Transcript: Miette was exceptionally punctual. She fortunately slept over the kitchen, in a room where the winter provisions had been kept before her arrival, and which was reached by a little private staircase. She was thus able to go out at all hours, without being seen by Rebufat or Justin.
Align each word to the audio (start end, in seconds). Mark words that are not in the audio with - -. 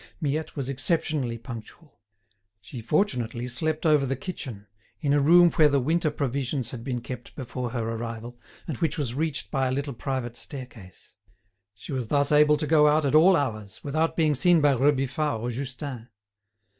Miette 0.19 0.55
was 0.55 0.67
exceptionally 0.67 1.37
punctual. 1.37 1.99
She 2.59 2.81
fortunately 2.81 3.47
slept 3.47 3.85
over 3.85 4.03
the 4.03 4.15
kitchen, 4.15 4.65
in 4.99 5.13
a 5.13 5.19
room 5.21 5.51
where 5.51 5.69
the 5.69 5.79
winter 5.79 6.09
provisions 6.09 6.71
had 6.71 6.83
been 6.83 7.01
kept 7.01 7.35
before 7.35 7.69
her 7.69 7.87
arrival, 7.87 8.39
and 8.67 8.77
which 8.77 8.97
was 8.97 9.13
reached 9.13 9.51
by 9.51 9.67
a 9.67 9.71
little 9.71 9.93
private 9.93 10.35
staircase. 10.35 11.13
She 11.75 11.91
was 11.91 12.07
thus 12.07 12.31
able 12.31 12.57
to 12.57 12.65
go 12.65 12.87
out 12.87 13.05
at 13.05 13.13
all 13.13 13.35
hours, 13.35 13.83
without 13.83 14.15
being 14.17 14.33
seen 14.33 14.59
by 14.59 14.73
Rebufat 14.73 15.39
or 15.39 15.51
Justin. 15.51 16.09